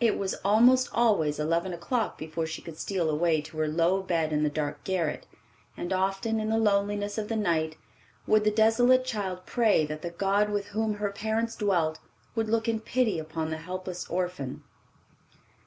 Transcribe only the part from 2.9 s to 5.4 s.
away to her low bed in the dark garret,